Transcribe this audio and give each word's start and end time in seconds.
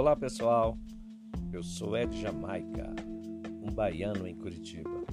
Olá 0.00 0.16
pessoal, 0.16 0.78
eu 1.52 1.62
sou 1.62 1.94
Ed 1.94 2.18
Jamaica, 2.18 2.88
um 3.62 3.70
baiano 3.70 4.26
em 4.26 4.34
Curitiba. 4.34 5.04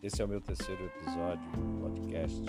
Esse 0.00 0.22
é 0.22 0.24
o 0.24 0.28
meu 0.28 0.40
terceiro 0.40 0.84
episódio 0.84 1.50
do 1.50 1.80
podcast. 1.80 2.40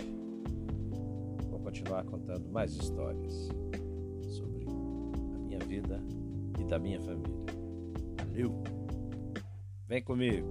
Vou 1.49 1.59
continuar 1.61 2.03
contando 2.05 2.47
mais 2.51 2.71
histórias 2.75 3.49
sobre 4.27 4.63
a 5.33 5.39
minha 5.39 5.59
vida 5.61 5.99
e 6.59 6.65
da 6.65 6.77
minha 6.77 7.01
família. 7.01 7.45
Valeu! 8.23 8.63
Vem 9.87 10.03
comigo! 10.03 10.45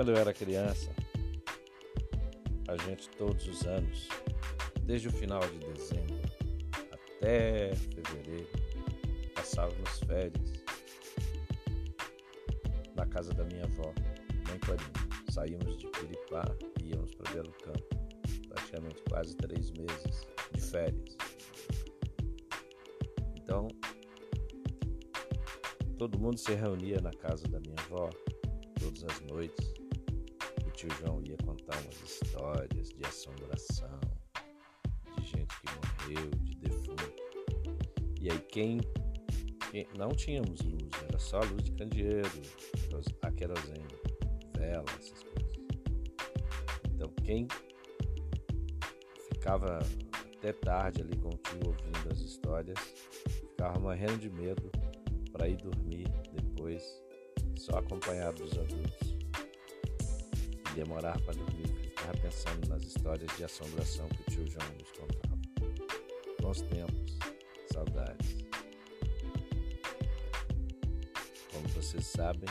Quando 0.00 0.12
eu 0.12 0.16
era 0.16 0.32
criança, 0.32 0.90
a 2.66 2.74
gente 2.88 3.06
todos 3.18 3.46
os 3.46 3.66
anos, 3.66 4.08
desde 4.84 5.08
o 5.08 5.12
final 5.12 5.40
de 5.40 5.58
dezembro 5.58 6.18
até 6.90 7.76
fevereiro, 7.76 8.48
passávamos 9.34 9.98
férias 10.06 10.64
na 12.96 13.04
casa 13.04 13.34
da 13.34 13.44
minha 13.44 13.64
avó, 13.64 13.92
mãe 14.48 14.58
Clarinha. 14.60 14.90
Saímos 15.32 15.76
de 15.76 15.86
Piripá 15.88 16.46
e 16.82 16.94
íamos 16.94 17.14
para 17.16 17.32
Belo 17.32 17.52
Campo, 17.62 17.84
praticamente 18.48 19.02
quase 19.06 19.36
três 19.36 19.70
meses 19.70 20.26
de 20.54 20.60
férias. 20.62 21.18
Então, 23.36 23.68
todo 25.98 26.18
mundo 26.18 26.38
se 26.38 26.54
reunia 26.54 27.02
na 27.02 27.12
casa 27.12 27.46
da 27.48 27.60
minha 27.60 27.76
avó 27.80 28.08
todas 28.78 29.04
as 29.04 29.20
noites 29.30 29.79
tio 30.80 30.88
João 30.98 31.22
ia 31.22 31.36
contar 31.44 31.76
umas 31.82 32.00
histórias 32.02 32.88
de 32.88 33.04
assombração, 33.04 34.00
de 35.18 35.26
gente 35.26 35.54
que 35.60 36.14
morreu, 36.16 36.30
de 36.30 36.54
defunto. 36.54 37.12
E 38.18 38.30
aí 38.30 38.38
quem, 38.48 38.80
quem 39.70 39.86
não 39.98 40.08
tínhamos 40.08 40.62
luz, 40.62 40.90
era 41.06 41.18
só 41.18 41.40
luz 41.40 41.64
de 41.64 41.72
candeeiro, 41.72 42.30
a 43.20 43.30
querosene, 43.30 43.84
vela, 44.56 44.86
essas 44.98 45.22
coisas. 45.22 45.52
Então 46.94 47.12
quem 47.24 47.46
ficava 49.34 49.80
até 50.38 50.54
tarde 50.54 51.02
ali 51.02 51.16
com 51.18 51.28
o 51.28 51.36
tio 51.36 51.60
ouvindo 51.66 52.10
as 52.10 52.20
histórias, 52.20 52.78
ficava 53.26 53.78
morrendo 53.78 54.16
de 54.16 54.30
medo 54.30 54.72
para 55.30 55.46
ir 55.46 55.58
dormir 55.58 56.08
depois, 56.32 56.82
só 57.58 57.76
acompanhado 57.76 58.42
dos 58.42 58.56
adultos 58.56 59.09
demorar 60.74 61.20
para 61.22 61.34
dormir, 61.34 61.68
ficava 61.82 62.16
pensando 62.18 62.68
nas 62.68 62.82
histórias 62.82 63.30
de 63.36 63.44
assombração 63.44 64.08
que 64.08 64.20
o 64.22 64.24
tio 64.24 64.46
João 64.46 64.68
nos 64.78 64.90
contava. 64.92 65.38
Bons 66.40 66.62
tempos, 66.62 67.18
saudades. 67.72 68.44
Como 71.52 71.68
vocês 71.68 72.06
sabem, 72.06 72.48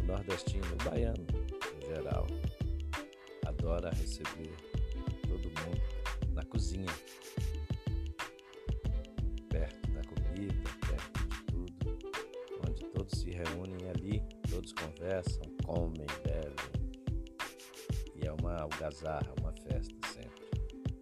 o 0.00 0.06
nordestino, 0.06 0.66
o 0.72 0.90
baiano 0.90 1.26
em 1.76 1.86
geral, 1.86 2.26
adora 3.46 3.90
receber 3.90 4.54
todo 5.28 5.44
mundo 5.44 5.82
na 6.32 6.44
cozinha, 6.44 6.86
perto 9.48 9.90
da 9.90 10.02
comida, 10.04 10.70
perto 10.88 11.28
de 11.28 11.42
tudo, 11.44 11.98
onde 12.66 12.84
todos 12.86 13.18
se 13.18 13.30
reúnem 13.30 13.90
ali, 13.90 14.22
todos 14.48 14.72
conversam, 14.72 15.42
comem, 15.70 16.06
bebem. 16.24 16.80
E 18.16 18.26
é 18.26 18.32
uma 18.32 18.56
algazarra, 18.62 19.32
uma 19.40 19.52
festa 19.52 19.94
sempre. 20.08 20.50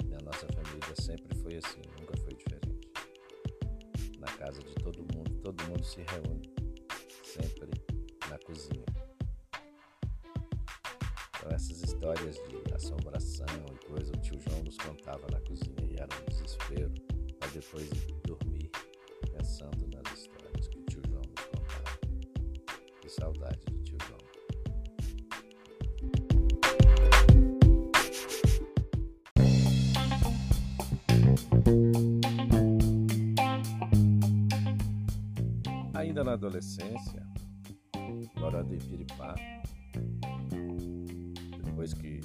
E 0.06 0.14
a 0.14 0.18
nossa 0.18 0.46
família 0.48 0.94
sempre 1.00 1.34
foi 1.38 1.56
assim, 1.56 1.80
nunca 1.98 2.14
foi 2.18 2.34
diferente. 2.34 2.90
Na 4.18 4.26
casa 4.26 4.62
de 4.62 4.74
todo 4.74 4.98
mundo, 5.14 5.30
todo 5.42 5.64
mundo 5.64 5.82
se 5.82 6.02
reúne, 6.02 6.52
sempre 7.24 7.70
na 8.28 8.38
cozinha. 8.40 8.84
Então 11.36 11.50
essas 11.50 11.82
histórias 11.82 12.36
de 12.36 12.74
assombração 12.74 13.46
e 13.72 13.86
coisa, 13.86 14.12
o 14.12 14.20
tio 14.20 14.38
João 14.38 14.62
nos 14.64 14.76
contava 14.76 15.26
na 15.32 15.37
na 36.28 36.34
adolescência, 36.34 37.26
morando 38.36 38.74
em 38.74 38.78
Piripá, 38.78 39.34
depois 41.64 41.94
que 41.94 42.20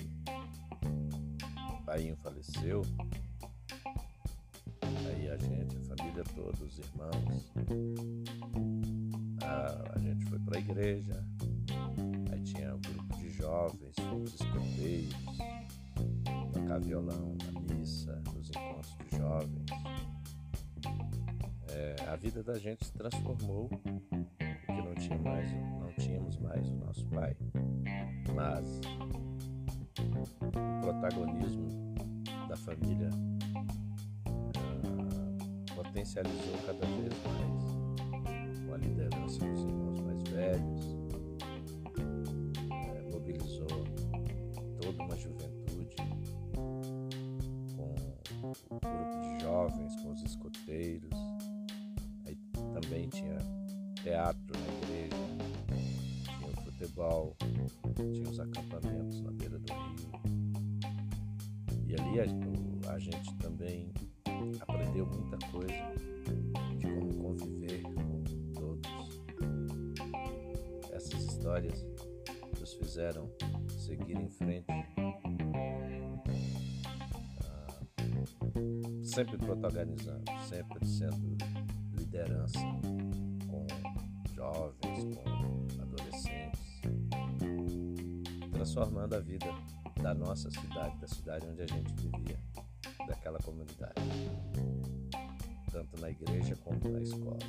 o 1.71 1.85
pai 1.85 2.13
faleceu, 2.21 2.81
aí 4.81 5.29
a 5.29 5.37
gente, 5.37 5.77
a 5.77 5.95
família 5.95 6.23
toda, 6.35 6.65
os 6.65 6.79
irmãos, 6.79 7.53
a, 9.41 9.95
a 9.95 9.99
gente 9.99 10.25
foi 10.25 10.39
para 10.39 10.57
a 10.57 10.59
igreja, 10.59 11.25
aí 12.29 12.41
tinha 12.41 12.75
um 12.75 12.81
grupo 12.81 13.17
de 13.19 13.29
jovens, 13.29 13.95
os 14.21 14.33
escoteiros, 14.33 15.15
tocar 16.51 16.79
violão 16.81 17.37
a 22.13 22.15
vida 22.15 22.43
da 22.43 22.59
gente 22.59 22.85
se 22.85 22.93
transformou 22.93 23.67
porque 23.67 24.81
não, 24.83 24.93
tinha 24.93 25.17
mais, 25.17 25.51
não 25.51 25.91
tínhamos 25.97 26.37
mais 26.37 26.69
o 26.69 26.75
nosso 26.75 27.07
pai. 27.07 27.35
Mas 28.35 28.81
o 29.99 30.81
protagonismo 30.81 31.95
da 32.47 32.55
família 32.55 33.09
uh, 34.27 35.73
potencializou 35.73 36.55
cada 36.67 36.85
vez 36.85 37.11
mais 37.25 38.61
com 38.63 38.73
a 38.75 38.77
liderança 38.77 39.39
dos 39.39 39.61
irmãos 39.61 39.99
mais 40.01 40.21
velhos, 40.29 40.85
uh, 41.97 43.11
mobilizou 43.11 43.67
toda 44.79 45.03
uma 45.03 45.17
juventude 45.17 45.95
com 47.75 47.95
o 48.51 48.79
grupo 48.79 49.22
também 52.93 53.09
tinha 53.09 53.39
teatro 54.03 54.53
na 54.59 54.67
igreja, 54.77 55.17
tinha 56.37 56.47
o 56.47 56.55
futebol, 56.63 57.35
tinha 57.95 58.29
os 58.29 58.39
acampamentos 58.39 59.19
na 59.21 59.31
beira 59.31 59.57
do 59.57 59.73
rio. 59.73 60.11
E 61.87 61.95
ali 61.95 62.19
a, 62.19 62.25
a 62.93 62.99
gente 62.99 63.35
também 63.37 63.91
aprendeu 64.59 65.07
muita 65.07 65.39
coisa 65.47 65.73
de 66.77 66.85
como 66.85 67.15
conviver 67.15 67.81
com 67.81 68.23
todos. 68.53 68.91
Essas 70.91 71.23
histórias 71.23 71.83
nos 72.59 72.73
fizeram 72.75 73.27
seguir 73.69 74.17
em 74.19 74.29
frente, 74.29 74.71
uh, 77.41 79.03
sempre 79.03 79.35
protagonizando, 79.39 80.23
sempre 80.47 80.85
sendo 80.85 81.42
liderança 82.13 82.59
com 83.49 83.65
jovens, 84.35 85.15
com 85.15 85.81
adolescentes, 85.81 86.81
transformando 88.51 89.15
a 89.15 89.19
vida 89.19 89.47
da 89.99 90.13
nossa 90.13 90.51
cidade, 90.51 90.95
da 90.99 91.07
cidade 91.07 91.47
onde 91.47 91.63
a 91.63 91.65
gente 91.65 91.91
vivia, 91.95 92.37
daquela 93.07 93.39
comunidade, 93.39 93.93
tanto 95.71 95.99
na 95.99 96.11
igreja 96.11 96.55
como 96.57 96.87
na 96.87 97.01
escola. 97.01 97.39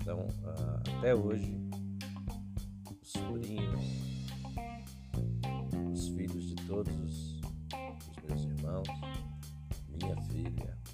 Então, 0.00 0.26
até 0.98 1.14
hoje, 1.14 1.54
os 3.02 3.12
sobrinhos, 3.12 3.84
os 5.92 6.08
filhos 6.08 6.44
de 6.44 6.54
todos 6.66 6.94
os, 6.98 7.40
os 8.08 8.22
meus 8.26 8.44
irmãos, 8.44 8.88
minha 10.00 10.16
filha, 10.22 10.85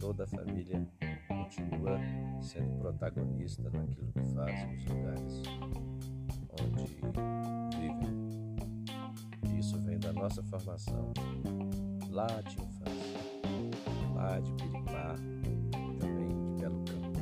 toda 0.00 0.24
a 0.24 0.26
família 0.26 0.84
continua 1.28 2.00
sendo 2.40 2.78
protagonista 2.78 3.62
naquilo 3.70 4.10
que 4.12 4.24
faz 4.34 4.66
nos 4.72 4.84
lugares 4.86 5.42
onde 6.58 6.86
vivem. 7.76 9.58
Isso 9.58 9.78
vem 9.82 9.98
da 9.98 10.12
nossa 10.14 10.42
formação 10.44 11.12
lá 12.08 12.26
de 12.26 12.56
infância, 12.56 13.20
lá 14.14 14.40
de 14.40 14.52
Piripá, 14.54 15.16
também 16.00 16.28
de 16.28 16.50
Belo 16.62 16.82
Campo. 16.86 17.20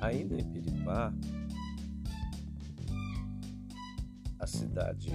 Ainda 0.00 0.36
em 0.36 0.57
a 4.40 4.46
cidade 4.46 5.12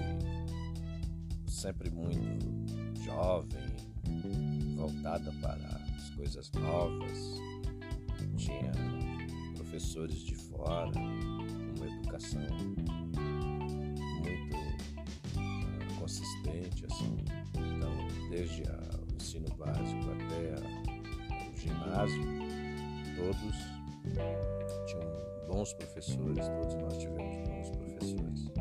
sempre 1.45 1.89
muito 1.89 2.45
jovem, 3.03 3.75
voltada 4.77 5.31
para 5.41 5.81
as 5.95 6.09
coisas 6.11 6.49
novas, 6.53 7.41
tinha 8.37 8.71
professores 9.55 10.19
de 10.19 10.35
fora, 10.35 10.91
uma 10.97 11.85
educação 11.85 12.41
muito 14.19 14.55
uh, 15.35 15.99
consistente, 15.99 16.85
assim. 16.85 17.25
Então, 17.55 18.29
desde 18.29 18.63
o 18.63 19.15
ensino 19.15 19.49
básico 19.55 20.11
até 20.11 20.55
o 21.49 21.57
ginásio, 21.57 22.23
todos 23.17 23.82
tinham 24.85 25.47
bons 25.47 25.73
professores, 25.73 26.47
todos 26.47 26.75
nós 26.75 26.97
tivemos 26.97 27.37
bons 27.47 27.69
professores. 27.71 28.51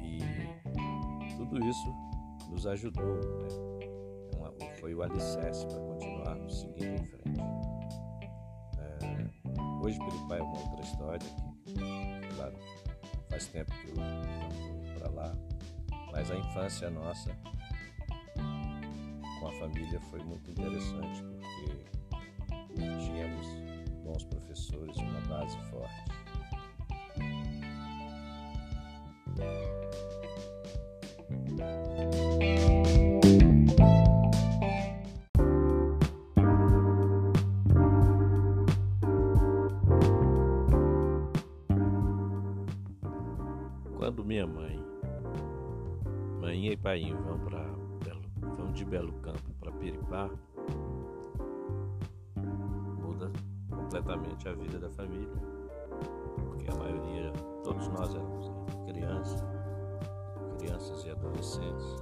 E 0.00 1.36
tudo 1.36 1.64
isso 1.64 1.94
nos 2.50 2.66
ajudou, 2.66 3.14
né? 3.14 3.72
É 4.60 4.74
foi 4.76 4.94
o 4.94 5.02
alicerce 5.02 5.66
para 5.66 5.78
continuarmos 5.78 6.60
seguindo 6.60 7.00
em 7.00 7.04
frente. 7.04 7.40
É, 8.78 9.80
hoje 9.82 9.98
Piripá 9.98 10.36
é 10.36 10.42
uma 10.42 10.58
outra 10.58 10.80
história, 10.82 11.28
que, 11.64 12.34
claro, 12.34 12.54
faz 13.30 13.46
tempo 13.46 13.72
que 13.72 13.90
eu 13.90 13.94
não 13.96 14.50
vou 14.50 14.94
para 14.98 15.10
lá, 15.10 15.36
mas 16.10 16.30
a 16.30 16.36
infância 16.36 16.90
nossa 16.90 17.30
com 19.40 19.48
a 19.48 19.52
família 19.52 20.00
foi 20.02 20.22
muito 20.22 20.50
interessante, 20.50 21.22
porque 21.22 22.98
tínhamos 22.98 23.61
bons 24.12 24.24
professores, 24.24 24.96
uma 24.98 25.20
base 25.22 25.58
forte. 25.70 26.04
Quando 43.96 44.24
minha 44.24 44.46
mãe, 44.46 44.78
mãe 46.40 46.66
e 46.68 46.76
pai 46.76 47.12
vão 47.14 47.38
para 47.38 47.62
vão 48.56 48.72
de 48.72 48.84
Belo 48.84 49.12
Campo 49.20 49.52
para 49.60 49.72
Piripá, 49.72 50.28
completamente 54.02 54.48
a 54.48 54.52
vida 54.52 54.78
da 54.78 54.90
família, 54.90 55.28
porque 56.44 56.70
a 56.70 56.74
maioria, 56.74 57.32
todos 57.62 57.86
nós 57.88 58.14
éramos 58.14 58.50
crianças, 58.84 59.44
crianças 60.58 61.04
e 61.04 61.10
adolescentes. 61.10 61.96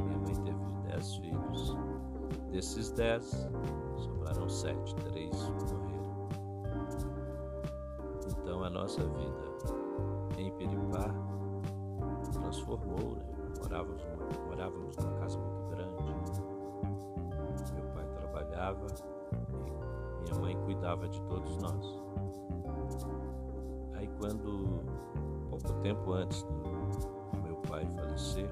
Minha 0.00 0.18
mãe 0.18 0.34
teve 0.34 0.58
dez 0.90 1.14
filhos. 1.16 1.76
Desses 2.50 2.90
dez, 2.90 3.48
sobraram 3.96 4.48
sete, 4.48 4.94
três 4.96 5.34
morreram. 5.50 6.28
Então 8.26 8.64
a 8.64 8.70
nossa 8.70 9.02
vida 9.02 10.38
em 10.38 10.50
Peripá 10.52 11.14
transformou, 12.32 13.16
né? 13.16 13.24
Morávamos 13.62 14.02
numa, 14.04 14.46
morávamos 14.46 14.96
numa 14.96 15.18
casa 15.18 15.38
muito 15.38 15.68
grande. 15.68 16.42
Meu 17.74 17.84
pai 17.92 18.06
trabalhava 18.16 18.86
minha 20.28 20.40
mãe 20.40 20.56
cuidava 20.64 21.08
de 21.08 21.20
todos 21.22 21.56
nós. 21.56 22.02
Aí 23.94 24.08
quando, 24.18 24.82
pouco 25.48 25.72
tempo 25.80 26.12
antes 26.12 26.42
do 26.42 27.42
meu 27.42 27.56
pai 27.68 27.86
falecer, 27.86 28.50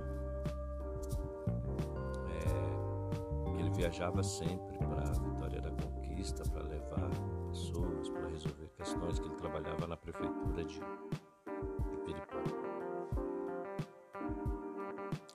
é, 2.31 3.61
ele 3.61 3.70
viajava 3.70 4.23
sempre 4.23 4.78
para 4.78 5.12
Vitória 5.12 5.61
da 5.61 5.70
Conquista 5.70 6.43
para 6.50 6.62
levar 6.62 7.11
pessoas, 7.49 8.08
para 8.08 8.28
resolver 8.28 8.69
questões 8.76 9.19
que 9.19 9.26
ele 9.26 9.37
trabalhava 9.37 9.87
na 9.87 9.96
prefeitura 9.96 10.64
de, 10.64 10.81
de 10.81 12.17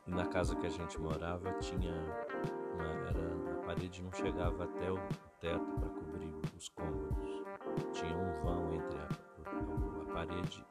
na 0.07 0.25
casa 0.25 0.55
que 0.55 0.65
a 0.65 0.69
gente 0.69 0.99
morava 0.99 1.53
tinha 1.53 1.93
uma, 2.73 2.83
era, 2.83 3.53
a 3.53 3.65
parede 3.65 4.03
não 4.03 4.11
chegava 4.11 4.65
até 4.65 4.91
o 4.91 4.99
teto 5.39 5.71
para 5.79 5.89
cobrir 5.89 6.30
os 6.61 6.69
cômodos. 6.69 7.43
Tinha 7.91 8.15
um 8.15 8.43
vão 8.43 8.71
entre 8.73 8.99
a, 8.99 9.09
a, 9.49 10.13
parede 10.13 10.63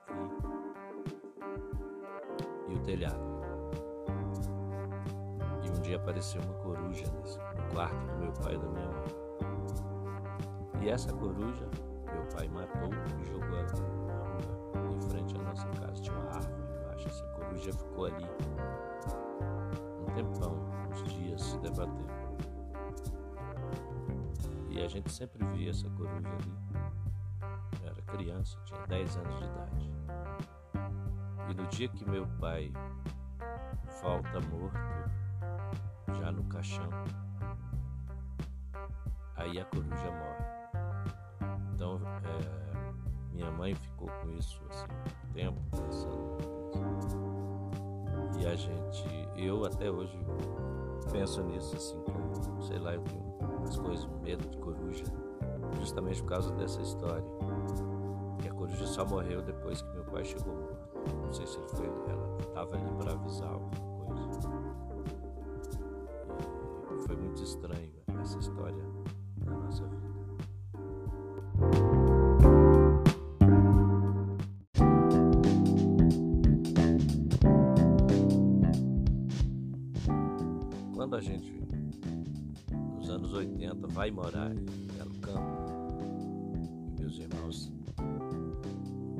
e, 2.69 2.73
e, 2.73 2.75
o 2.77 2.79
telhado. 2.85 3.21
E 5.65 5.71
um 5.71 5.81
dia 5.83 5.97
apareceu 5.97 6.41
uma 6.43 6.55
coruja 6.55 7.05
nesse, 7.11 7.39
no 7.39 7.75
quarto 7.75 8.07
do 8.07 8.19
meu 8.19 8.33
pai 8.35 8.55
e 8.55 8.59
da 8.59 8.69
minha 8.69 8.89
mãe. 8.89 9.09
E 10.83 10.89
essa 10.89 11.13
coruja, 11.13 11.69
meu 12.13 12.25
pai 12.37 12.49
matou 12.49 12.91
e 13.21 13.25
jogou 13.25 13.49
na 13.49 13.73
rua, 13.73 14.95
em 14.95 15.01
frente 15.11 15.37
à 15.37 15.43
nossa 15.43 15.69
casa. 15.71 16.01
Tinha 16.01 16.17
uma 16.17 16.31
árvore 16.37 16.63
embaixo. 16.81 17.09
Essa 17.09 17.25
coruja 17.33 17.73
ficou 17.73 18.05
ali 18.05 18.31
um 20.01 20.15
tempão, 20.15 20.57
uns 20.89 21.03
dias, 21.13 21.43
se 21.43 21.59
debatendo. 21.59 22.20
E 24.81 24.83
a 24.83 24.89
gente 24.89 25.13
sempre 25.13 25.45
via 25.49 25.69
essa 25.69 25.91
coruja 25.91 26.27
ali. 26.27 26.57
Eu 27.83 27.91
era 27.91 28.01
criança, 28.01 28.59
tinha 28.65 28.81
10 28.87 29.17
anos 29.19 29.39
de 29.39 29.45
idade. 29.45 29.91
E 31.51 31.55
no 31.55 31.67
dia 31.67 31.87
que 31.87 32.09
meu 32.09 32.27
pai 32.41 32.73
volta 34.03 34.41
morto, 34.41 34.79
já 36.19 36.33
no 36.33 36.45
caixão, 36.45 36.89
aí 39.37 39.61
a 39.61 39.67
coruja 39.67 40.11
morre. 40.13 40.49
Então, 41.75 42.01
é, 42.25 43.35
minha 43.35 43.51
mãe 43.51 43.75
ficou 43.75 44.09
com 44.09 44.31
isso 44.31 44.63
assim, 44.71 44.87
um 45.29 45.33
tempo 45.35 45.61
pensando. 45.73 46.39
E 48.41 48.47
a 48.47 48.57
gente, 48.57 49.05
eu 49.37 49.63
até 49.67 49.91
hoje 49.91 50.19
penso 51.13 51.43
nisso 51.43 51.77
assim, 51.77 52.03
como, 52.03 52.63
sei 52.63 52.79
lá, 52.79 52.95
eu 52.95 53.03
tenho 53.03 53.30
as 53.65 53.79
coisas, 53.79 54.09
medo 54.23 54.49
de 54.49 54.57
coruja, 54.59 55.05
justamente 55.79 56.23
por 56.23 56.29
causa 56.31 56.53
dessa 56.55 56.81
história. 56.81 57.25
Que 58.41 58.49
a 58.49 58.53
coruja 58.53 58.87
só 58.87 59.05
morreu 59.05 59.43
depois 59.43 59.83
que 59.83 59.93
meu 59.93 60.05
pai 60.05 60.25
chegou 60.25 60.55
morto. 60.55 60.89
Não 61.25 61.33
sei 61.33 61.47
se 61.47 61.59
ele 61.59 61.69
foi, 61.69 61.87
ela 61.87 62.37
estava 62.41 62.77
ali 62.77 62.91
para 62.99 63.13
avisar 63.13 63.53
alguma 63.53 63.71
coisa. 64.07 64.49
E 66.97 67.07
foi 67.07 67.17
muito 67.17 67.43
estranho 67.43 67.93
essa 68.21 68.39
história 68.39 69.00
anos 83.11 83.33
80 83.33 83.89
vai 83.89 84.11
morar 84.11 84.53
em 84.53 84.65
Belo 84.97 85.15
Campo. 85.21 85.71
Meus 86.99 87.19
irmãos 87.19 87.73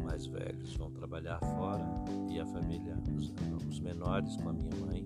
mais 0.05 0.27
velhos 0.27 0.77
vão 0.77 0.91
trabalhar 0.93 1.41
fora 1.41 1.85
e 2.31 2.39
a 2.39 2.47
família, 2.47 2.97
os, 3.17 3.35
os 3.69 3.81
menores 3.81 4.37
com 4.37 4.51
a 4.51 4.53
minha 4.53 4.77
mãe 4.77 5.05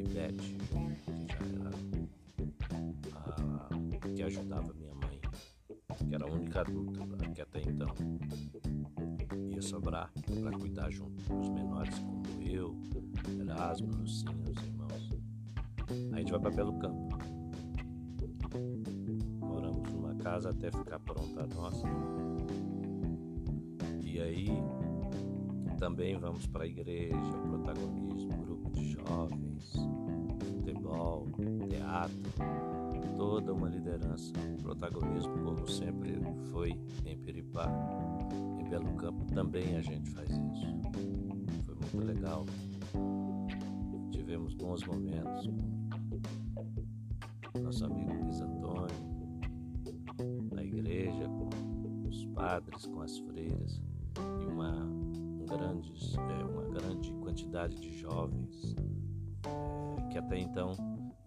e 0.00 0.08
Beth, 0.08 0.36
que 0.36 1.26
já 1.28 1.38
era 1.60 1.70
a, 3.14 4.08
que 4.08 4.22
ajudava 4.22 4.72
minha 4.74 4.94
mãe, 4.94 5.20
que 6.08 6.14
era 6.14 6.24
a 6.24 6.32
única 6.32 6.60
adulta 6.62 7.00
que 7.32 7.40
até 7.42 7.60
então 7.62 7.88
ia 9.50 9.62
sobrar 9.62 10.10
para 10.42 10.58
cuidar 10.58 10.90
junto 10.90 11.22
com 11.24 11.40
os 11.40 11.48
menores 11.50 11.98
como 12.00 12.24
eu, 12.42 12.76
Erasmo, 13.40 13.88
Lucinha, 13.96 14.44
os 14.50 14.62
irmãos. 14.64 15.10
A 16.12 16.18
gente 16.18 16.30
vai 16.32 16.40
para 16.40 16.50
Belo 16.50 16.78
Campo. 16.78 17.03
Casa 20.34 20.50
até 20.50 20.68
ficar 20.68 20.98
pronta 20.98 21.44
a 21.44 21.46
nossa. 21.54 21.86
E 24.02 24.20
aí 24.20 24.48
também 25.78 26.18
vamos 26.18 26.44
para 26.48 26.64
a 26.64 26.66
igreja, 26.66 27.16
protagonismo, 27.48 28.44
grupo 28.44 28.70
de 28.72 28.90
jovens, 28.90 29.72
futebol, 30.56 31.28
teatro, 31.68 32.32
toda 33.16 33.52
uma 33.52 33.68
liderança, 33.68 34.32
protagonismo 34.60 35.38
como 35.38 35.68
sempre 35.68 36.20
foi 36.50 36.76
em 37.06 37.16
Peripá. 37.16 37.68
Em 38.58 38.68
Belo 38.68 38.92
Campo 38.96 39.24
também 39.26 39.76
a 39.76 39.82
gente 39.82 40.10
faz 40.10 40.28
isso. 40.30 40.66
Foi 41.64 41.76
muito 41.76 42.06
legal. 42.08 42.44
Tivemos 44.10 44.52
bons 44.54 44.82
momentos 44.84 45.48
nosso 47.64 47.84
amigo 47.86 48.13
com 52.82 53.00
as 53.00 53.18
freiras 53.18 53.80
e 54.40 54.46
uma, 54.46 54.72
um 54.72 55.46
grandes, 55.46 56.16
é, 56.16 56.44
uma 56.44 56.62
grande 56.64 57.12
quantidade 57.14 57.76
de 57.80 57.96
jovens 57.98 58.74
é, 59.46 60.08
que 60.10 60.18
até 60.18 60.38
então 60.38 60.72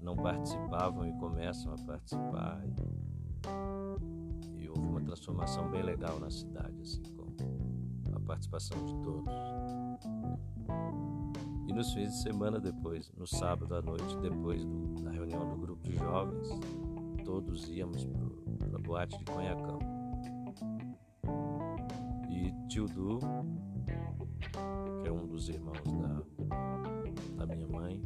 não 0.01 0.16
participavam 0.16 1.08
e 1.08 1.13
começam 1.13 1.74
a 1.74 1.77
participar. 1.86 2.62
E, 2.66 4.63
e 4.63 4.70
houve 4.70 4.82
uma 4.82 5.01
transformação 5.01 5.70
bem 5.70 5.84
legal 5.84 6.20
na 6.20 6.30
cidade, 6.30 6.82
assim, 6.82 7.04
com 7.16 8.16
a 8.16 8.20
participação 8.20 8.77
de 8.86 8.94
todos. 9.01 9.34
E 11.68 11.74
nos 11.74 11.94
fins 11.94 12.12
de 12.12 12.22
semana 12.24 12.60
depois, 12.60 13.12
no 13.18 13.27
sábado 13.27 13.75
à 13.75 13.82
noite, 13.82 14.18
depois 14.22 14.63
do, 14.63 15.04
da 15.04 15.12
reunião 15.12 15.48
do 15.50 15.58
grupo 15.58 15.84
de 15.84 15.96
jovens, 15.98 16.48
todos 17.25 17.70
íamos 17.70 18.06
para 18.06 18.77
a 18.77 18.82
boate 18.82 19.18
de 19.18 19.25
Conhacão. 19.25 19.97
Tio 22.77 22.86
Du, 22.86 23.17
que 25.01 25.07
é 25.07 25.12
um 25.12 25.25
dos 25.25 25.50
irmãos 25.50 25.81
da, 25.84 27.43
da 27.43 27.55
minha 27.55 27.67
mãe, 27.67 28.00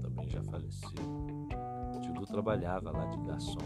também 0.00 0.30
já 0.30 0.42
faleceu. 0.44 0.88
Tio 2.00 2.14
Du 2.14 2.24
trabalhava 2.24 2.90
lá 2.90 3.04
de 3.04 3.18
garçom. 3.26 3.58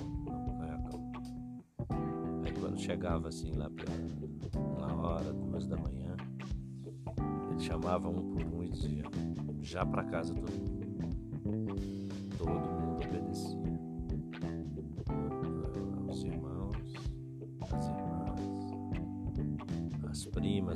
Aí 2.45 2.53
quando 2.59 2.77
chegava 2.77 3.29
assim 3.29 3.53
lá 3.53 3.71
pela 3.71 4.97
hora, 4.97 5.33
duas 5.33 5.65
da 5.69 5.77
manhã, 5.77 6.17
ele 7.49 7.61
chamava 7.61 8.09
um 8.09 8.35
por 8.35 8.43
um 8.43 8.65
e 8.65 8.69
dizia, 8.69 9.05
já 9.61 9.87
para 9.87 10.03
casa 10.03 10.35
todo 10.35 10.51
mundo. 10.51 10.76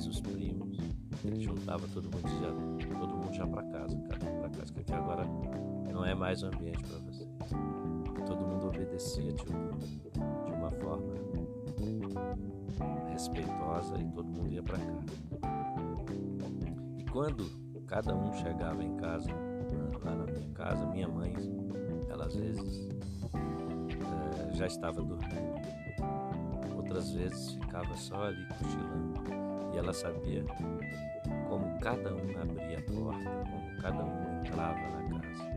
Os 0.07 0.21
primos. 0.21 0.79
Ele 1.25 1.41
juntava 1.41 1.87
todo 1.89 2.05
mundo 2.05 2.29
já, 2.41 2.99
todo 2.99 3.17
mundo 3.17 3.33
já 3.35 3.47
para 3.47 3.63
casa, 3.65 3.97
para 3.99 4.49
casa, 4.49 4.73
que 4.73 4.81
aqui 4.81 4.93
agora 4.93 5.27
não 5.93 6.05
é 6.05 6.15
mais 6.15 6.43
um 6.43 6.49
ambiente 6.49 6.83
para 6.83 6.99
vocês. 6.99 7.29
Todo 8.27 8.47
mundo 8.47 8.69
obedecia 8.69 9.33
de, 9.33 9.45
de 9.45 10.53
uma 10.53 10.71
forma 10.71 11.15
respeitosa 13.11 13.99
e 13.99 14.05
todo 14.13 14.25
mundo 14.25 14.49
ia 14.49 14.63
para 14.63 14.79
casa. 14.79 15.05
E 16.99 17.05
quando 17.05 17.45
cada 17.87 18.15
um 18.15 18.33
chegava 18.35 18.83
em 18.83 18.97
casa, 18.97 19.31
lá 20.05 20.15
na 20.15 20.25
minha 20.25 20.49
casa, 20.55 20.87
minha 20.87 21.09
mãe, 21.09 21.35
ela 22.09 22.27
às 22.27 22.35
vezes 22.35 22.89
é, 23.35 24.57
já 24.57 24.67
estava 24.67 25.03
dormindo, 25.03 25.61
outras 26.77 27.13
vezes 27.13 27.53
ficava 27.53 27.95
só 27.97 28.25
ali 28.25 28.47
cochilando 28.47 29.40
e 29.73 29.79
ela 29.79 29.93
sabia 29.93 30.45
como 31.49 31.79
cada 31.81 32.15
um 32.15 32.41
abria 32.41 32.79
a 32.79 32.83
porta, 32.83 33.31
como 33.51 33.83
cada 33.83 34.05
um 34.05 34.41
entrava 34.41 34.81
na 34.81 35.21
casa. 35.21 35.51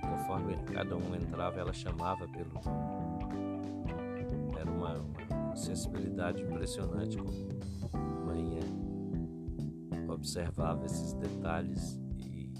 Conforme 0.00 0.56
cada 0.72 0.96
um 0.96 1.14
entrava, 1.14 1.60
ela 1.60 1.72
chamava 1.72 2.26
pelo. 2.28 2.60
Era 4.58 4.70
uma, 4.70 4.94
uma 5.30 5.56
sensibilidade 5.56 6.42
impressionante 6.42 7.16
como 7.16 7.30
mãe 8.26 8.60
observava 10.20 10.84
esses 10.84 11.14
detalhes 11.14 11.98
e, 12.18 12.52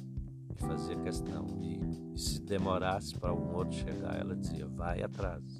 e 0.48 0.54
fazia 0.58 0.96
questão 0.96 1.44
de 1.46 1.78
se 2.18 2.40
demorasse 2.40 3.14
para 3.18 3.34
um 3.34 3.54
outro 3.54 3.76
chegar, 3.76 4.18
ela 4.18 4.34
dizia, 4.34 4.66
vai 4.66 5.02
atrás. 5.02 5.59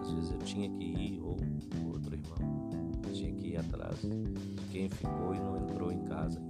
Às 0.00 0.12
vezes 0.12 0.30
eu 0.30 0.38
tinha 0.38 0.68
que 0.70 0.84
ir 0.84 1.20
ou 1.20 1.36
outro 1.92 2.14
irmão 2.14 2.66
tinha 3.16 3.32
que 3.32 3.48
ir 3.48 3.56
atrás 3.56 4.00
de 4.00 4.62
quem 4.70 4.90
ficou 4.90 5.34
e 5.34 5.40
não 5.40 5.56
entrou 5.56 5.90
em 5.90 6.02
casa 6.04 6.40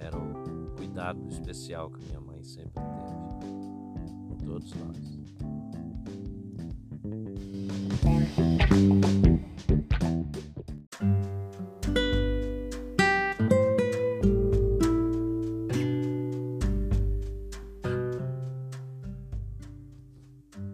Era 0.00 0.18
o 0.18 0.74
cuidado 0.76 1.28
especial 1.28 1.90
que 1.90 2.04
minha 2.04 2.20
mãe 2.20 2.42
sempre 2.42 2.82
teve 2.82 3.52
com 4.28 4.36
todos 4.44 4.74
nós. 4.74 5.22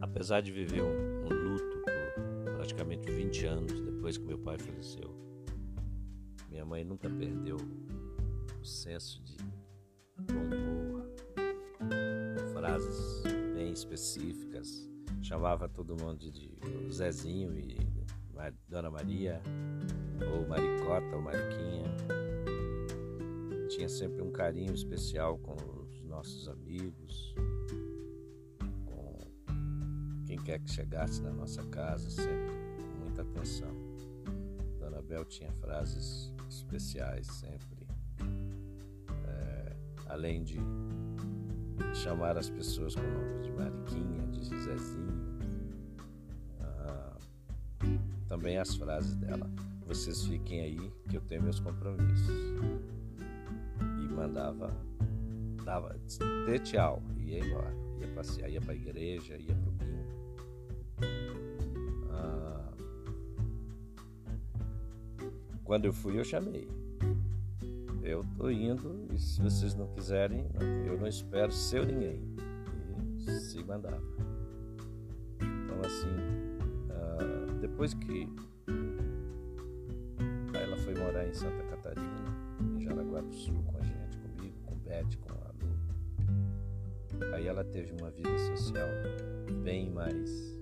Apesar 0.00 0.40
de 0.40 0.50
viver 0.50 0.82
um, 0.82 1.17
20 3.38 3.46
anos 3.46 3.80
depois 3.80 4.18
que 4.18 4.24
meu 4.24 4.38
pai 4.38 4.58
faleceu. 4.58 5.14
Minha 6.50 6.64
mãe 6.64 6.82
nunca 6.82 7.08
perdeu 7.08 7.56
o 8.60 8.64
senso 8.64 9.22
de 9.22 9.36
bom 10.18 10.56
humor, 10.56 11.08
frases 12.52 13.22
bem 13.54 13.72
específicas. 13.72 14.88
Chamava 15.22 15.68
todo 15.68 15.96
mundo 16.02 16.28
de 16.30 16.58
Zezinho 16.90 17.56
e 17.56 17.78
Dona 18.68 18.90
Maria, 18.90 19.40
ou 20.32 20.48
Maricota 20.48 21.14
ou 21.14 21.22
Mariquinha. 21.22 21.94
Tinha 23.68 23.88
sempre 23.88 24.20
um 24.20 24.32
carinho 24.32 24.74
especial 24.74 25.38
com 25.38 25.54
os 25.82 26.02
nossos 26.02 26.48
amigos, 26.48 27.34
com 28.84 29.16
quem 30.26 30.38
quer 30.38 30.58
que 30.58 30.70
chegasse 30.70 31.22
na 31.22 31.32
nossa 31.32 31.62
casa, 31.66 32.10
sempre 32.10 32.57
muita 33.18 33.22
atenção. 33.22 33.74
Abel 34.96 35.24
tinha 35.24 35.50
frases 35.52 36.32
especiais 36.48 37.26
sempre. 37.26 37.86
É, 39.26 39.76
além 40.06 40.42
de 40.42 40.58
chamar 41.94 42.36
as 42.36 42.50
pessoas 42.50 42.94
com 42.94 43.00
o 43.00 43.10
nome 43.10 43.42
de 43.42 43.52
Mariquinha, 43.52 44.26
de 44.28 44.44
Zezinho. 44.44 45.38
Ah, 46.60 47.16
também 48.28 48.58
as 48.58 48.74
frases 48.74 49.14
dela. 49.14 49.48
Vocês 49.86 50.24
fiquem 50.24 50.60
aí 50.60 50.92
que 51.08 51.16
eu 51.16 51.22
tenho 51.22 51.42
meus 51.42 51.60
compromissos. 51.60 52.36
E 53.80 54.12
mandava, 54.12 54.76
dava, 55.64 55.96
dê 56.44 56.58
tchau, 56.58 57.02
ia 57.16 57.38
embora. 57.38 57.72
Ia 58.00 58.08
passear, 58.14 58.50
ia 58.50 58.60
pra 58.60 58.74
igreja, 58.74 59.36
ia 59.36 59.54
pro 59.54 59.67
Quando 65.68 65.84
eu 65.84 65.92
fui, 65.92 66.18
eu 66.18 66.24
chamei. 66.24 66.66
Eu 68.02 68.24
tô 68.38 68.48
indo 68.48 69.06
e 69.12 69.18
se 69.18 69.38
vocês 69.42 69.74
não 69.74 69.86
quiserem, 69.88 70.46
eu 70.86 70.98
não 70.98 71.06
espero 71.06 71.52
seu 71.52 71.84
ninguém. 71.84 72.22
E 73.18 73.30
se 73.32 73.62
mandava. 73.62 74.02
Então, 75.36 75.78
assim, 75.84 76.08
uh, 76.88 77.52
depois 77.60 77.92
que 77.92 78.26
ela 80.54 80.78
foi 80.78 80.94
morar 80.94 81.28
em 81.28 81.34
Santa 81.34 81.62
Catarina, 81.64 82.24
em 82.74 82.80
Jaraguá 82.80 83.20
do 83.20 83.34
Sul, 83.34 83.62
com 83.66 83.76
a 83.76 83.82
gente, 83.82 84.16
comigo, 84.16 84.56
com 84.64 84.74
Beth, 84.76 85.18
com 85.20 85.34
a 85.34 85.52
Lu, 87.26 87.34
aí 87.34 87.46
ela 87.46 87.62
teve 87.62 87.92
uma 87.92 88.10
vida 88.10 88.38
social 88.38 88.88
bem 89.62 89.90
mais 89.90 90.57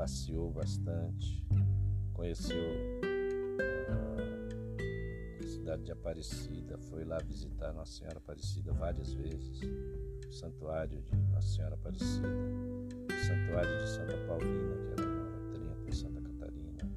passeou 0.00 0.50
bastante, 0.50 1.46
conheceu 2.14 2.56
a 5.38 5.46
cidade 5.46 5.82
de 5.82 5.92
Aparecida, 5.92 6.78
foi 6.78 7.04
lá 7.04 7.18
visitar 7.18 7.74
Nossa 7.74 7.98
Senhora 7.98 8.16
Aparecida 8.16 8.72
várias 8.72 9.12
vezes, 9.12 9.60
o 10.26 10.32
santuário 10.32 11.02
de 11.02 11.16
Nossa 11.30 11.48
Senhora 11.48 11.74
Aparecida, 11.74 12.28
o 12.28 13.26
santuário 13.26 13.78
de 13.78 13.90
Santa 13.90 14.16
Paulina, 14.26 14.74
que 14.78 14.88
era 14.88 15.02
em 15.02 15.50
Trento, 15.52 15.86
em 15.86 15.92
Santa 15.92 16.22
Catarina, 16.22 16.90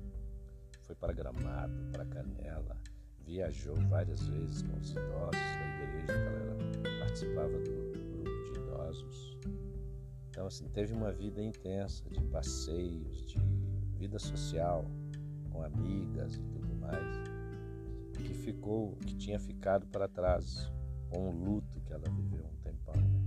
foi 0.84 0.96
para 0.96 1.12
Gramado, 1.12 1.74
para 1.92 2.06
Canela, 2.06 2.78
viajou 3.20 3.76
várias 3.90 4.26
vezes 4.30 4.62
com 4.62 4.80
os 4.80 4.92
idosos 4.92 5.32
da 5.32 5.84
igreja, 5.84 6.08
que 6.08 6.88
ela 6.88 7.00
participava 7.02 7.50
do 7.50 7.70
grupo 7.70 8.54
de 8.54 8.60
idosos 8.62 9.33
então, 10.34 10.48
assim, 10.48 10.68
teve 10.70 10.92
uma 10.96 11.12
vida 11.12 11.40
intensa 11.44 12.10
de 12.10 12.20
passeios, 12.24 13.28
de 13.28 13.38
vida 14.00 14.18
social, 14.18 14.84
com 15.52 15.62
amigas 15.62 16.38
e 16.38 16.42
tudo 16.42 16.76
mais, 16.76 17.06
que 18.18 18.34
ficou, 18.34 18.96
que 18.96 19.16
tinha 19.16 19.40
ficado 19.40 19.86
para 19.86 20.08
trás 20.08 20.72
com 21.12 21.30
o 21.30 21.32
luto 21.32 21.80
que 21.82 21.94
ela 21.94 22.10
viveu 22.10 22.48
um 22.48 22.56
tempão, 22.64 22.96
né? 22.96 23.22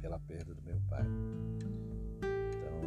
pela 0.00 0.18
perda 0.18 0.54
do 0.54 0.62
meu 0.62 0.80
pai. 0.88 1.04
Então, 2.48 2.80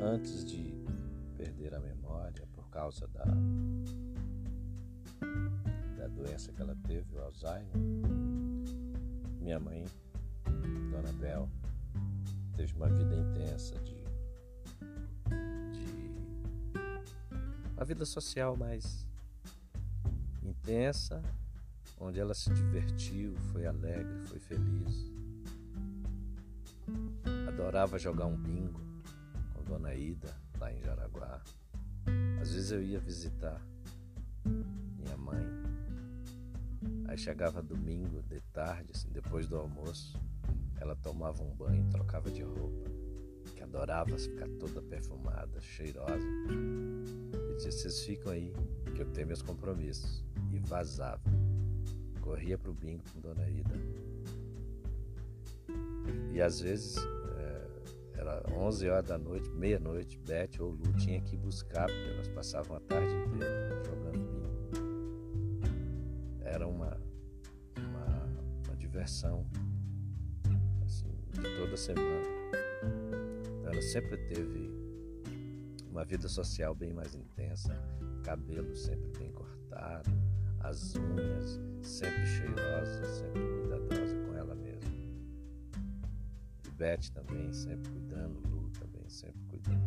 ah, 0.00 0.14
antes 0.14 0.42
de 0.42 0.74
perder 1.36 1.74
a 1.74 1.80
memória 1.80 2.46
por 2.54 2.66
causa 2.70 3.06
da 3.08 3.24
da 5.98 6.08
doença 6.08 6.50
que 6.50 6.62
ela 6.62 6.74
teve, 6.86 7.14
o 7.14 7.20
Alzheimer, 7.20 7.76
minha 9.38 9.60
mãe 9.60 9.84
Dona 10.94 11.12
Bel 11.14 11.48
teve 12.56 12.72
uma 12.76 12.88
vida 12.88 13.16
intensa 13.16 13.74
de, 13.80 13.96
de 15.72 16.12
uma 17.76 17.84
vida 17.84 18.04
social 18.04 18.56
mais 18.56 19.04
intensa, 20.40 21.20
onde 21.98 22.20
ela 22.20 22.32
se 22.32 22.48
divertiu, 22.50 23.34
foi 23.50 23.66
alegre, 23.66 24.22
foi 24.26 24.38
feliz. 24.38 25.12
Adorava 27.48 27.98
jogar 27.98 28.26
um 28.26 28.36
bingo 28.36 28.80
com 29.52 29.64
Dona 29.64 29.96
Ida 29.96 30.32
lá 30.60 30.72
em 30.72 30.80
Jaraguá. 30.80 31.42
Às 32.40 32.52
vezes 32.52 32.70
eu 32.70 32.80
ia 32.80 33.00
visitar 33.00 33.60
minha 34.44 35.16
mãe. 35.16 35.44
Aí 37.08 37.18
chegava 37.18 37.60
domingo 37.60 38.22
de 38.22 38.40
tarde, 38.52 38.92
assim, 38.94 39.08
depois 39.10 39.48
do 39.48 39.56
almoço, 39.56 40.16
ela 40.84 40.94
tomava 40.96 41.42
um 41.42 41.54
banho, 41.54 41.88
trocava 41.90 42.30
de 42.30 42.42
roupa, 42.42 42.90
que 43.56 43.62
adorava 43.62 44.16
ficar 44.18 44.48
toda 44.60 44.82
perfumada, 44.82 45.60
cheirosa. 45.60 46.26
E 47.50 47.56
dizia: 47.56 47.72
Vocês 47.72 48.04
ficam 48.04 48.32
aí, 48.32 48.52
que 48.94 49.02
eu 49.02 49.06
tenho 49.06 49.26
meus 49.26 49.42
compromissos. 49.42 50.24
E 50.52 50.58
vazava. 50.60 51.22
Corria 52.20 52.56
pro 52.56 52.72
bingo 52.72 53.02
com 53.12 53.20
Dona 53.20 53.48
Ida. 53.48 53.74
E 56.32 56.40
às 56.40 56.60
vezes 56.60 56.96
era 58.16 58.42
11 58.56 58.88
horas 58.88 59.04
da 59.06 59.18
noite, 59.18 59.50
meia-noite, 59.50 60.18
Beth 60.18 60.60
ou 60.60 60.70
Lu 60.70 60.92
tinha 60.96 61.20
que 61.20 61.36
buscar, 61.36 61.86
porque 61.86 62.10
elas 62.10 62.28
passavam 62.28 62.76
a 62.76 62.80
tarde 62.80 63.12
inteira 63.14 63.82
jogando 63.84 64.18
bingo. 64.30 64.54
Era 66.42 66.66
uma, 66.66 66.98
uma, 67.76 68.24
uma 68.66 68.76
diversão 68.76 69.46
toda 71.56 71.76
semana. 71.76 72.26
Ela 73.64 73.82
sempre 73.82 74.16
teve 74.16 74.70
uma 75.90 76.04
vida 76.04 76.28
social 76.28 76.74
bem 76.74 76.92
mais 76.92 77.14
intensa, 77.14 77.76
cabelo 78.24 78.74
sempre 78.74 79.10
bem 79.18 79.30
cortado, 79.32 80.10
as 80.60 80.94
unhas 80.96 81.60
sempre 81.82 82.26
cheirosas, 82.26 83.08
sempre 83.18 83.42
cuidadosa 83.60 84.16
com 84.26 84.34
ela 84.36 84.54
mesma. 84.54 84.90
E 86.66 86.70
Beth 86.70 87.10
também 87.12 87.52
sempre 87.52 87.90
cuidando, 87.90 88.40
Lu 88.48 88.70
também 88.70 89.08
sempre 89.08 89.40
cuidando. 89.48 89.84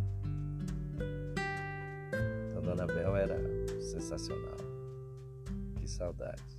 Então 2.50 2.62
Dona 2.62 2.88
Bel 2.88 3.16
era 3.16 3.38
sensacional. 3.82 4.58
Que 5.76 5.88
saudades. 5.88 6.58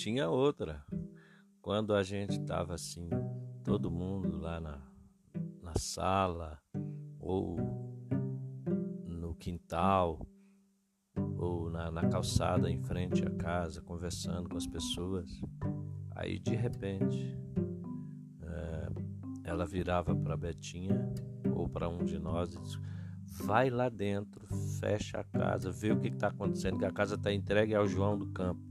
Tinha 0.00 0.30
outra. 0.30 0.82
Quando 1.60 1.94
a 1.94 2.02
gente 2.02 2.40
estava 2.40 2.72
assim, 2.72 3.10
todo 3.62 3.90
mundo 3.90 4.38
lá 4.38 4.58
na, 4.58 4.82
na 5.62 5.74
sala 5.76 6.58
ou 7.18 7.58
no 9.04 9.34
quintal 9.34 10.26
ou 11.36 11.68
na, 11.68 11.90
na 11.90 12.08
calçada 12.08 12.70
em 12.70 12.82
frente 12.82 13.22
à 13.26 13.30
casa, 13.30 13.82
conversando 13.82 14.48
com 14.48 14.56
as 14.56 14.66
pessoas, 14.66 15.38
aí 16.12 16.38
de 16.38 16.54
repente 16.54 17.38
é, 18.42 18.88
ela 19.44 19.66
virava 19.66 20.16
para 20.16 20.34
Betinha 20.34 21.12
ou 21.54 21.68
para 21.68 21.90
um 21.90 22.06
de 22.06 22.18
nós 22.18 22.54
e 22.54 22.62
disse, 22.62 22.78
vai 23.44 23.68
lá 23.68 23.90
dentro, 23.90 24.46
fecha 24.80 25.18
a 25.18 25.24
casa, 25.24 25.70
vê 25.70 25.92
o 25.92 26.00
que 26.00 26.08
está 26.08 26.28
acontecendo, 26.28 26.78
que 26.78 26.86
a 26.86 26.90
casa 26.90 27.16
está 27.16 27.30
entregue 27.30 27.74
ao 27.74 27.86
João 27.86 28.16
do 28.16 28.28
Campo. 28.28 28.69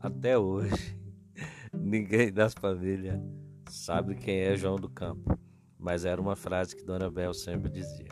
Até 0.00 0.38
hoje, 0.38 0.98
ninguém 1.78 2.32
das 2.32 2.54
famílias 2.54 3.20
sabe 3.68 4.14
quem 4.14 4.40
é 4.40 4.56
João 4.56 4.76
do 4.76 4.88
Campo, 4.88 5.38
mas 5.78 6.06
era 6.06 6.18
uma 6.18 6.34
frase 6.34 6.74
que 6.74 6.82
Dona 6.82 7.10
Bel 7.10 7.34
sempre 7.34 7.70
dizia. 7.70 8.08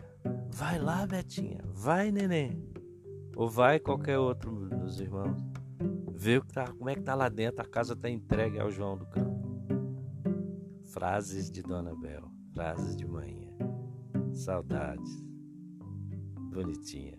Vai 0.51 0.79
lá, 0.79 1.07
Betinha, 1.07 1.61
vai, 1.65 2.11
neném. 2.11 2.63
Ou 3.35 3.49
vai 3.49 3.81
qualquer 3.81 4.19
outro 4.19 4.69
dos 4.69 5.01
irmãos. 5.01 5.41
Vê 6.15 6.41
tá, 6.41 6.71
como 6.73 6.91
é 6.91 6.95
que 6.95 7.03
tá 7.03 7.15
lá 7.15 7.31
dentro, 7.31 7.63
a 7.63 7.65
casa 7.65 7.97
tá 7.97 8.11
entregue 8.11 8.61
ao 8.61 8.71
João 8.71 8.99
do 8.99 9.07
Campo. 9.07 9.39
Frases 10.93 11.51
de 11.51 11.63
Dona 11.63 11.95
Bel, 11.97 12.31
frases 12.53 12.95
de 12.97 13.07
manhã. 13.07 13.49
Saudades. 14.33 15.25
Bonitinha. 16.53 17.17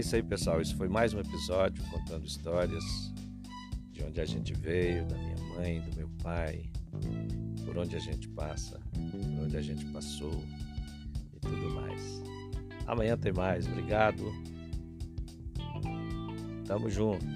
Isso 0.00 0.16
aí, 0.16 0.22
pessoal. 0.22 0.60
Isso 0.60 0.76
foi 0.76 0.88
mais 0.88 1.12
um 1.12 1.20
episódio 1.20 1.84
contando 1.90 2.26
histórias 2.26 2.84
de 3.92 4.02
onde 4.02 4.18
a 4.18 4.24
gente 4.24 4.54
veio, 4.54 5.04
da 5.06 5.16
minha 5.16 5.36
mãe, 5.54 5.80
do 5.82 5.94
meu 5.94 6.08
pai, 6.22 6.70
por 7.64 7.76
onde 7.76 7.96
a 7.96 7.98
gente 7.98 8.26
passa, 8.30 8.80
por 8.92 9.44
onde 9.44 9.56
a 9.58 9.60
gente 9.60 9.84
passou 9.86 10.42
e 11.34 11.38
tudo 11.40 11.74
mais. 11.74 12.22
Amanhã 12.86 13.16
tem 13.16 13.32
mais. 13.32 13.66
Obrigado. 13.66 14.24
Tamo 16.66 16.88
junto. 16.88 17.26